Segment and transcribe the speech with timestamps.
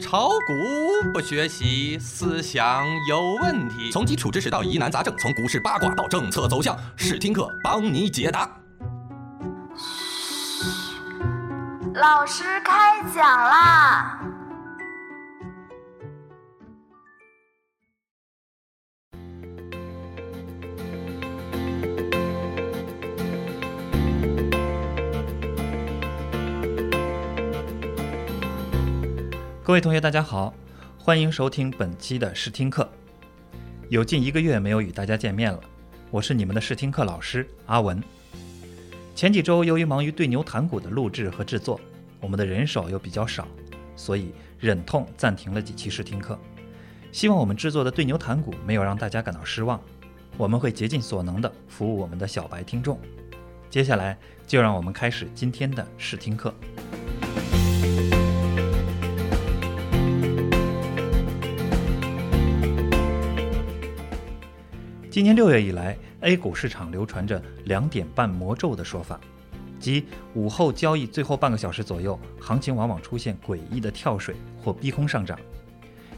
[0.00, 3.90] 炒股不学习，思想有问题。
[3.92, 8.50] 从基础知识到疑难杂症，从股市八卦到政策走向，试听课帮你解答。
[11.94, 14.20] 老师开讲啦！
[29.64, 30.52] 各位同学，大家好，
[30.98, 32.86] 欢迎收听本期的试听课。
[33.88, 35.58] 有近一个月没有与大家见面了，
[36.10, 37.98] 我是你们的试听课老师阿文。
[39.14, 41.80] 前几周由于忙于对牛弹鼓的录制和制作，
[42.20, 43.48] 我们的人手又比较少，
[43.96, 46.38] 所以忍痛暂停了几期试听课。
[47.10, 49.80] 希望我们制作的对牛弹鼓没有让大家感到失望，
[50.36, 53.00] 我们会竭尽所能的服务我们的小白听众。
[53.70, 56.54] 接下来就让我们开始今天的试听课。
[65.14, 69.20] 今年六月以来，A 股市场流传着“两点半魔咒”的说法，
[69.78, 75.38] 即午后交易最后半个小时左右，行情往往出现诡异的跳水或逼空上涨。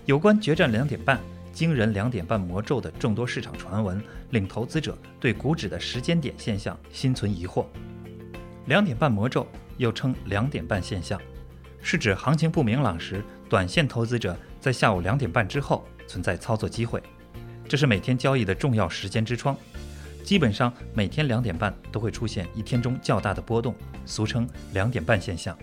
[0.06, 1.20] 有关决战两点半、
[1.52, 7.66] 惊人两点半魔咒的众多市场传闻，令投资者对股指的时间点现象心存疑惑。
[8.64, 11.20] 两点半魔咒又称两点半现象，
[11.82, 17.02] 是指行情不明朗时，短线投资者在下午两点半之后存在操作机会。
[17.68, 19.56] 这是每天交易的重要时间之窗，
[20.22, 25.56] 基本上每天两点半都会出现一天中较大的波动，俗称“两点半现象”。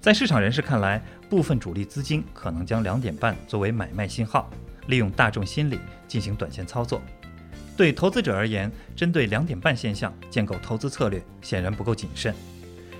[0.00, 4.50] 在市场人士看来，部分主力资金可能将两点半作为买卖信号，
[4.86, 7.00] 利用大众心理进行短线操作。
[7.76, 12.34] 对投资者而言，针对两点半现象建构投资策略显然不够谨慎。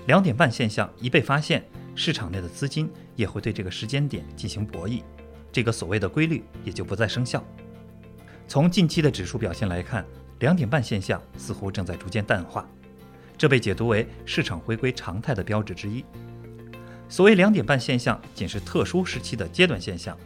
[0.07, 1.63] 两点半现象一被发现，
[1.95, 5.01] 市场内的资金也会对这个时间点进行博弈，
[5.51, 7.43] 这个所谓的规律也就不再生效。
[8.47, 10.05] 从近期的指数表现来看，
[10.39, 12.67] 两点半现象似乎正在逐渐淡化，
[13.37, 16.05] 这被解读为市场回归常态的标志之一。
[17.09, 20.17] 所谓两点半现象仅是特殊时期的阶段现象，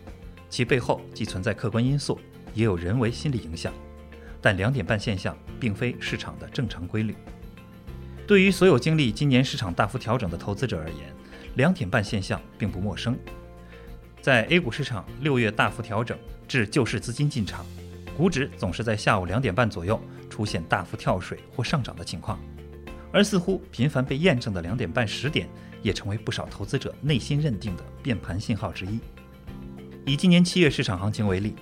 [0.49, 2.19] 其背后既存在客观因素，
[2.53, 3.73] 也有人为心理影响。
[4.41, 7.15] 但两点半现象并非市场的正常规律。
[8.25, 11.13] 对于所有经历今年市场大幅调整的投资者而言，
[11.55, 13.17] 两点半现象并不陌生。
[14.21, 16.17] 在 A 股市场六月大幅调整
[16.47, 17.65] 至救市资金进场。
[18.19, 19.97] 股指总是在下午两点半左右
[20.29, 22.37] 出现大幅跳水或上涨的情况，
[23.13, 25.47] 而似乎频繁被验证的两点半十点，
[25.81, 28.99] 也成为不少投资者内心认定的变盘信号之一。
[30.05, 31.55] 以今年七月市场行情为例，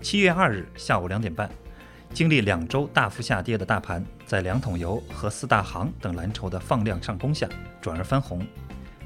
[0.00, 1.48] 七月二日下午两点半，
[2.12, 7.48] 经历两周大幅下跌的大盘，在两桶油和四大行等蓝筹的放量上攻下，
[7.80, 8.44] 转而翻红。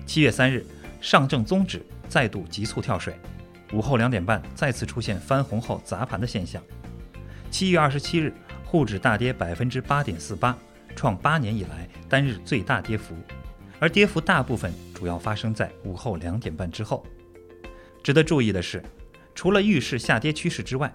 [0.06, 0.64] 七月三日，
[1.02, 3.14] 上证综指再度急速跳水，
[3.72, 6.62] 午后两点半再次出现翻红后砸盘的现象。
[7.50, 8.32] 七月二十七日，
[8.64, 10.56] 沪指大跌百分之八点四八，
[10.94, 13.14] 创八年以来单日最大跌幅，
[13.78, 17.04] 而跌幅大部分主要发生在午后两点半之后。
[18.02, 18.82] 值得注意的是，
[19.34, 20.92] 除了预示下跌趋势之外，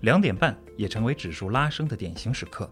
[0.00, 2.70] 两点半也成为指数拉升的典型时刻。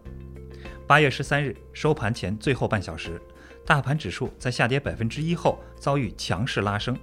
[0.85, 3.21] 八月十三日收盘前最后半小时，
[3.65, 6.97] 大盘指数在下跌百分之一后遭遇强势拉升，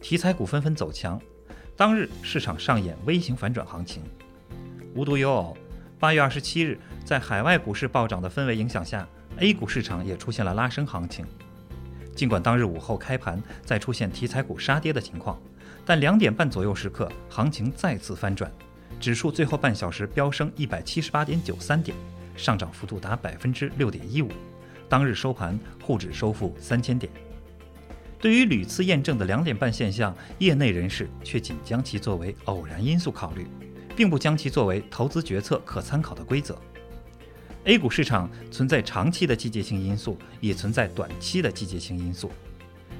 [0.00, 1.20] 题材股纷纷走强，
[1.76, 4.02] 当日市场上演微型反转行情。
[4.94, 5.56] 无独有偶。
[5.98, 9.06] 八月二十七日，在海外股市暴涨的氛围影响下
[9.38, 11.24] ，A 股市场也出现了拉升行情。
[12.14, 15.40] 尽管当日午后开盘再出现题材股杀跌的情况，
[15.86, 18.52] 但两点半左右时刻，行情再次翻转，
[19.00, 21.96] 指数最后半小时飙升一百七十八点九三点，
[22.36, 24.28] 上涨幅度达百分之六点一五。
[24.88, 27.10] 当日收盘，沪指收复三千点。
[28.22, 33.46] 对于屡次验证的两点半现象，业内人士却仅将其作为偶然因素考虑。
[33.94, 36.56] 并不将其作为投资决策可参考的规则。
[37.64, 42.30] A 股市场存在长期的季节性因素，也存在短期的季节性因素。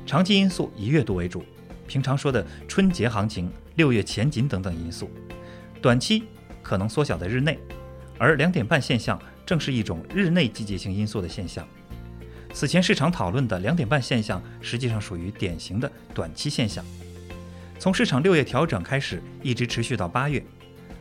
[0.06, 1.44] 长期因素以月度为主，
[1.86, 5.06] 平常说的春节行情、六月前景等等因素；
[5.80, 6.25] 短期
[6.62, 7.58] 可能缩小在日内，
[8.18, 11.66] 而两点半现象正是一种日内季节性因素的现象。
[12.52, 16.84] 此前市场讨论的两点半现象，实际上属于典型的短期现象。
[17.78, 20.43] 从市场六月调整开始，一直持续到八月。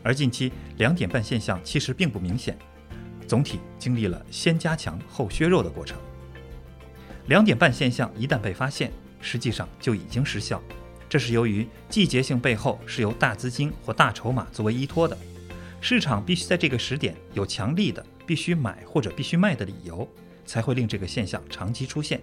[0.02, 2.58] 而近期两点半现象其实并不明显，
[3.28, 5.96] 总体经历了先加强后削弱的过程。
[7.26, 8.90] 两点半现象一旦被发现，
[9.20, 10.60] 实际上就已经失效。
[11.08, 15.16] 这是由于季节性背后是由大资金或大筹码作为依托的，
[15.80, 20.08] 市场必须在这个时点有强力的必须买或者必须卖的理由，
[20.44, 22.20] 才会令这个现象长期出现。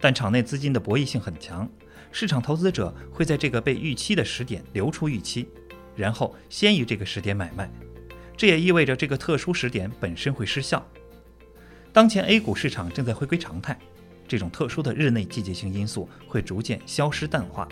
[0.00, 1.68] 但场内资金的博弈性很强，
[2.10, 5.48] 市场投资者会在这个被预期的时点流出预期，
[5.94, 7.70] 然后先于这个时点买卖。
[8.36, 10.84] 这也意味着这个特殊时点本身会失效。
[11.92, 13.78] 当前 A 股市场正在回归常态，
[14.26, 17.68] 这种特殊的日内季节性因素会逐渐消失淡化。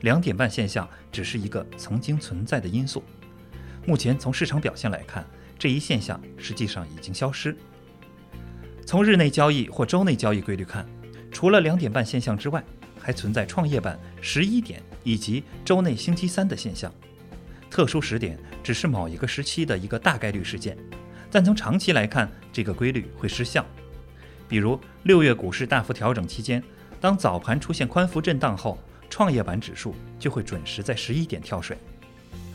[0.00, 3.02] 两点半现象只是一个曾经存在的因素，
[3.86, 5.24] 目前从市场表现来看，
[5.58, 7.56] 这一现象实际上已经消失。
[8.86, 10.86] 从日内交易或周内交易规律看，
[11.32, 12.62] 除了两点半现象之外，
[13.00, 16.92] 还存在创业板十一点以及周内星期三的现象。
[17.70, 20.76] 特殊时点只是某一个时期的一个大概率事件，
[21.30, 23.64] 但从长期来看，这个规律会失效。
[24.46, 26.62] 比如六月股市大幅调整期间，
[27.00, 28.78] 当早盘出现宽幅震荡后，
[29.08, 31.76] 创业板指数就会准时在十一点跳水。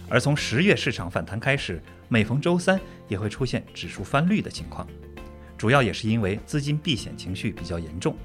[0.08, 4.88] 而从十月市场反弹开始，每逢周三也会出现指数翻绿的情况，
[5.60, 8.16] 主要也是因为资金避险情绪比较严重。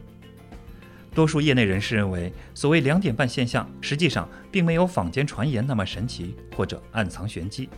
[1.12, 7.68] 多数业内人士认为，所谓两点半现象，实际上并没有坊间传言那么神奇或者暗藏玄机。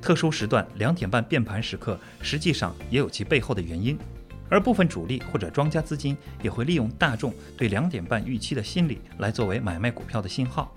[0.00, 3.96] 特殊时段两点半变盘时刻，实际上也有其背后的原因。
[4.48, 10.74] 而部分主力或者庄家资金也会利用大众对两点半预期的心理，来作为买卖股票的信号。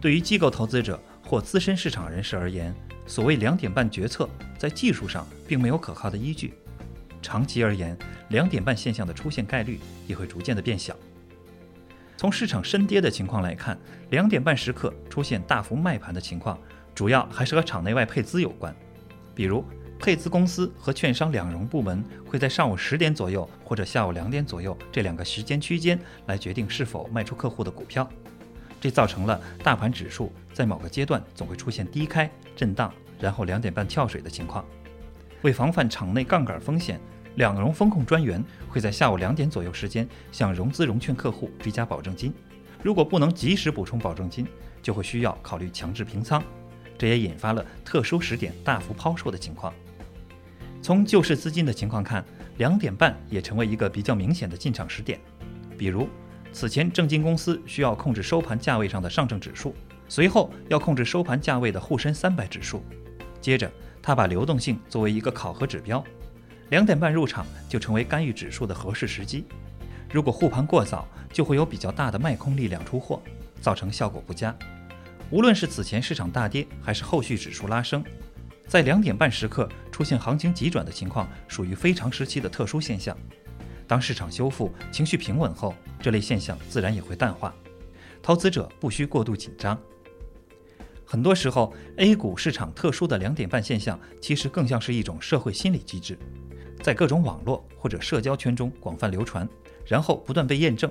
[0.00, 2.74] 对于机构投资者或资深市场人士而言，
[3.06, 4.28] 所谓两点半决策，
[4.58, 6.52] 在技术上并没有可靠的依据。
[7.22, 7.96] 长期而言，
[8.28, 10.94] 两点半现象的出现概率也会逐渐的变小。
[12.16, 13.78] 从市场深跌的情况来看，
[14.10, 16.58] 两点半时刻出现大幅卖盘的情况，
[16.94, 18.74] 主要还是和场内外配资有关。
[19.34, 19.64] 比如，
[19.98, 28.08] 配资公司和券商两融部门会在上午十点左右或者下午两点左右这两个时间区间来决定是否卖出客户的股票，
[28.80, 34.64] 这造成了大盘指数在某个阶段总会出现低开、震荡，然后两点半跳水的情况。
[35.42, 37.00] 为防范场内杠杆风险。
[37.36, 42.30] 两融风控专员会在下午两点左右时间向融资融券客户追加保证金，
[42.82, 44.46] 如果不能及时补充保证金，
[44.82, 46.42] 就会需要考虑强制平仓，
[46.98, 49.72] 这也引发了特殊时点大幅抛售的情况。
[50.82, 52.22] 从救市资金的情况看，
[52.58, 55.18] 两点半也成为一个比较明显的进场时点。
[55.78, 56.06] 比如，
[56.52, 59.74] 此前证金公司需要控制收盘价位上的上证指数，
[60.06, 62.84] 随后要控制收盘价位的沪深三百指数，
[63.40, 63.72] 接着
[64.02, 66.04] 他把流动性作为一个考核指标。
[66.70, 69.44] 两点半入场就成为干预指数的合适时机。
[70.10, 73.22] 如果护盘过早，就会有比较大的卖空力量出货，
[73.60, 74.54] 造成效果不佳。
[75.30, 78.04] 无论是此前市场大跌，还是后续指数拉升，
[78.66, 83.16] 在两点半时刻出现行情急转的情况，属于非常时期的特殊现象。
[83.86, 87.54] 当市场修复、情绪平稳后，这类现象自然也会淡化。
[88.22, 89.78] 投资者不需过度紧张。
[91.12, 96.16] 很多时候，A 股市场特殊的两点半现象，其实更像是一种社会心理机制。
[96.80, 99.46] 在各种网络或者社交圈中广泛流传，
[99.84, 100.90] 然后不断被验证，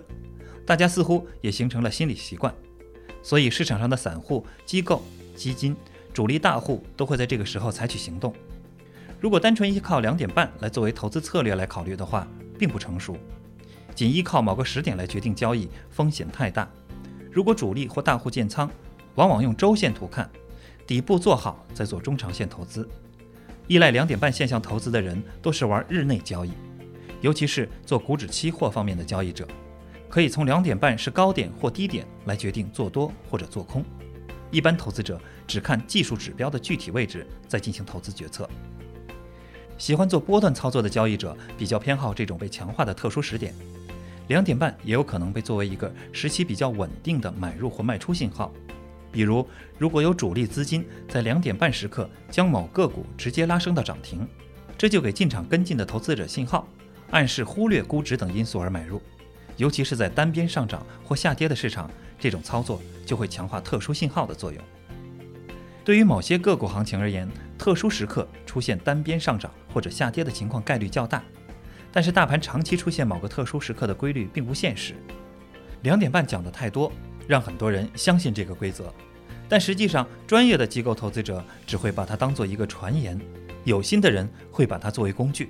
[0.63, 2.53] 大家似乎也形成了心理习惯，
[3.23, 5.01] 所以市场上的散户、机构、
[5.35, 5.75] 基金、
[6.13, 8.31] 主力大户都会在这个时候采取行动。
[9.19, 12.27] 如果单纯依靠两点半来作为投资策略来考虑的话，
[12.59, 13.17] 并不成熟。
[13.95, 16.71] 仅依靠某个时点来决定交易，风险太大。
[17.31, 18.69] 如果主力或大户建仓，
[19.15, 20.29] 往往用周线图看，
[20.87, 22.87] 底部做好再做中长线投资。
[23.67, 26.51] 依赖两点半现象投资的人都是玩日内交易，
[27.21, 29.47] 尤其是做股指期货方面的交易者，
[30.09, 33.83] 可以从两点半是高点或低点来决定做多或者做空。
[34.49, 38.49] 一般投资者只看技术指标的具体位置再进行投资决策。
[39.77, 43.53] 喜欢做波段操作的交易者比较偏好这种被强化的特殊时点，
[44.27, 48.51] 两点半也有可能被作为一个时期比较稳定的买入或卖出信号。
[49.11, 49.45] 比如，
[49.77, 54.27] 如果有主力资金在两点半时刻将某个股直接拉升到涨停，
[54.77, 56.67] 这就给进场跟进的投资者信号，
[57.09, 59.01] 暗示忽略估值等因素而买入。
[59.57, 64.63] 尤其是在单边上涨或下跌的市场，这种操作就会强化特殊信号的作用。
[65.83, 67.27] 对于某些个股行情而言，
[67.57, 71.21] 特殊时刻出现单边上涨或者下跌的情况概率较大，
[71.91, 74.95] 但是大盘长期出现某个特殊时刻的规律并不现实。
[75.81, 76.91] 两点半讲的太多。
[77.31, 78.93] 让很多人相信这个规则，
[79.47, 83.17] 但实际上，专业的机构投资者只会把它当做一个传言，
[83.63, 85.49] 有心的人会把它作为工具。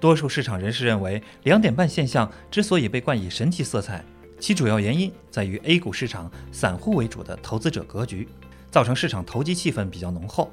[0.00, 4.04] 多数市场人士认为，两点半现象之所以被冠以神奇色彩，
[4.40, 8.26] 其主要原因在于 A 股市场散户为主的投资者格局，
[8.72, 10.50] 造成市场投机气氛比较浓厚。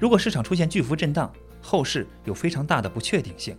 [0.00, 3.56] 如果市场出现巨幅震荡，后市有非常大的不确定性，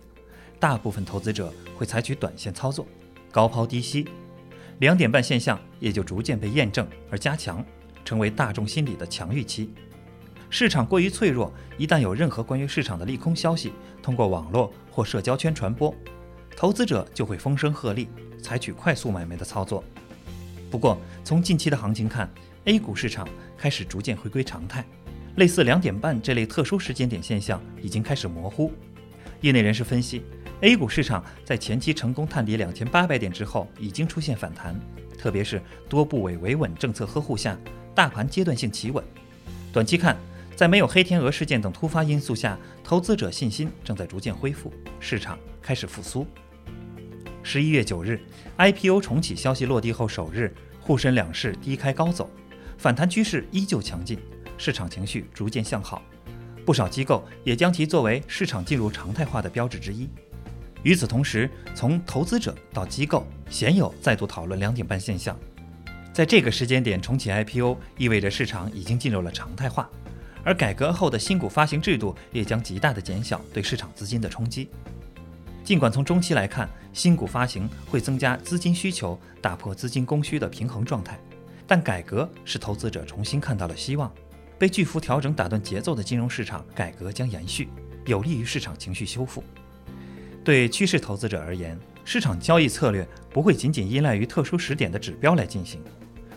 [0.60, 2.86] 大部分投资者会采取短线操作，
[3.32, 4.06] 高抛低吸。
[4.80, 7.64] 两点半现象也就逐渐被验证而加强，
[8.04, 9.72] 成为大众心理的强预期。
[10.50, 15.94] 市场过于脆弱，一旦有任何关于市场的利空消息通过网络或社交圈传播，
[16.56, 18.06] 投资者就会风声鹤唳，
[18.40, 19.82] 采取快速买卖的操作。
[20.70, 22.30] 不过，从近期的行情看
[22.64, 24.84] ，A 股市场开始逐渐回归常态，
[25.36, 28.72] 类似两点半这类特殊时间点现象已经开始模糊。
[29.40, 30.22] 业内人士分析
[30.60, 34.78] ，A 股市场在前期成功探底两千八百点之后，已经出现反弹，
[35.18, 37.58] 特别是多部委维稳政策呵护下，
[37.94, 39.04] 大盘阶段性企稳。
[39.72, 40.16] 短期看，
[40.56, 46.26] 在没有黑天鹅事件等突发因素下，投资者信心正在逐渐恢复，市场开始复苏。
[47.42, 48.20] 十一月九日
[48.56, 52.28] ，IPO 重启消息落地后首日，沪深两市低开高走，
[52.76, 54.18] 反弹趋势依旧强劲，
[54.58, 56.02] 市场情绪逐渐向好。
[56.66, 60.08] 不少机构也将其作为市场进入常态化的标志之一。
[60.82, 65.36] 与此同时，从投资者到机构，鲜有再度讨论两点半现象。
[66.12, 69.88] 在这个时间点重启 IPO，意味着市场已经进入了常态化，
[70.44, 74.68] 而改革后的新股发行制度也将极大的减小对市场资金的冲击。
[75.64, 81.18] 尽管从中期来看，新股发行会增加资金需求，打破资金供需的平衡状态，
[81.66, 84.12] 但改革使投资者重新看到了希望。
[84.58, 87.68] 被巨幅调整打断节奏的金融市场改革将延续，
[88.06, 89.44] 有利于市场情绪修复。
[90.48, 95.78] 对趋势投资者而言，市场交易策略不会仅仅依赖于特殊时点的指标来进行；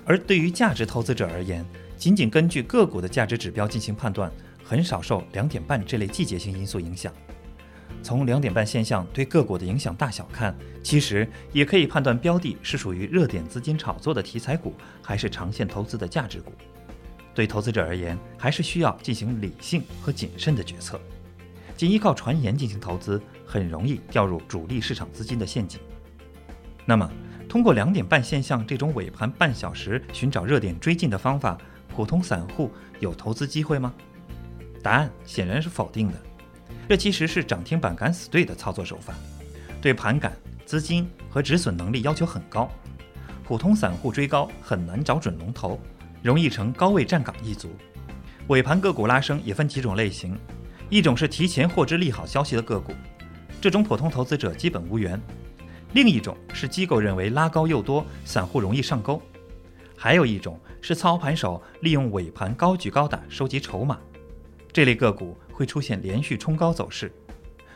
[0.03, 1.65] 而对于价值投资者而言，
[1.95, 4.29] 仅仅根据个股的价值指标进行判断，
[4.65, 7.13] 很少受两点半这类季节性因素影响。
[8.03, 10.53] 从两点半现象对个股的影响大小看，
[10.83, 16.51] 其实也可以判断标的是属于热点资金炒作的题材股，还是长线投资的价值股。
[17.33, 20.99] 对投资者而言，还是需要进行理性和谨慎的决策。
[21.77, 23.19] 仅依靠传言进行投资，
[23.51, 25.77] 很容易掉入主力市场资金的陷阱。
[26.85, 27.11] 那么，
[27.49, 31.57] 通过两点半现象这种尾盘半小时寻找热点追进的方法，
[31.93, 33.93] 普通散户有投资机会吗？
[34.81, 36.13] 答案显然是否定的。
[36.87, 39.13] 这其实是涨停板敢死队的操作手法，
[39.81, 40.31] 对盘感、
[40.65, 42.71] 资金和止损能力要求很高。
[43.43, 45.77] 普通散户追高很难找准龙头。
[46.23, 47.75] 容易成高位站岗一族，
[48.45, 50.37] 尾盘个股拉升也分几种类型，
[50.87, 52.93] 一种是提前获知利好消息的个股，
[53.61, 55.19] 这种普通投资者基本无缘；
[55.93, 59.21] 另一种是机构认为拉高又多，散户容易上钩；
[59.95, 63.99] 还有一种是操盘手利用尾盘高举高打收集筹码，
[64.73, 67.13] 这类个股会出现连续冲高走势。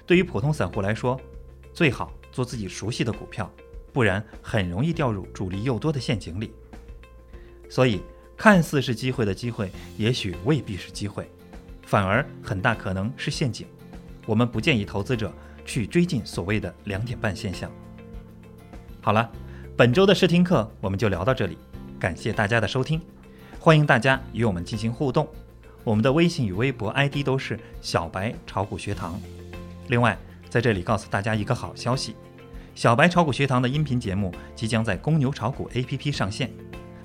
[0.08, 1.22] 对于普通散户来说，
[1.72, 3.48] 最好做自己熟悉的股票，
[3.94, 6.51] 不然很容易掉入主力又多的陷阱里。
[7.70, 8.01] 所以。
[8.38, 11.25] 看似是机会的机会，也许未必是机会，
[11.86, 13.65] 反而很大可能是陷阱。
[14.25, 15.34] 我们不建议投资者
[15.65, 17.69] 去追进所谓的两点半现象。
[19.01, 19.29] 好了，
[19.75, 21.57] 本周的试听课我们就聊到这里，
[22.00, 23.01] 感谢大家的收听，
[23.60, 25.27] 欢迎大家与我们进行互动。
[25.84, 29.19] 我们的微信与微博 ID 都是小白炒股学堂。
[29.88, 30.17] 另外，
[30.50, 32.15] 在这里告诉大家一个好消息：
[32.74, 36.51] 小白炒股学堂的音频节目即将在公牛炒股 APP 上线。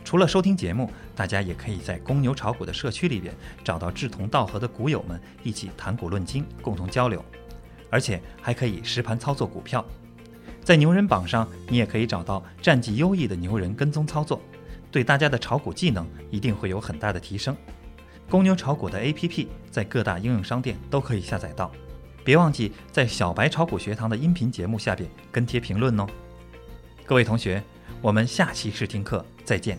[0.03, 7.23] 除了收听节目，大家也可以在公牛炒股的社区里边找到志同道合的股友们，一起谈股论金，共同交流，
[7.91, 9.85] 而且还可以实盘操作股票。
[10.63, 14.41] 在牛人榜上，你也可以找到战绩优异的牛人跟踪操作，
[14.91, 17.57] 对大家的炒股技能一定会有很大的提升。
[18.29, 21.73] 公牛炒股的 APP 在各大应用商店都可以下载到，
[22.23, 26.07] 别忘记在小白炒股学堂的音频节目下边跟帖评论哦。
[27.05, 27.61] 各位同学，
[28.01, 29.79] 我们下期试听课再见。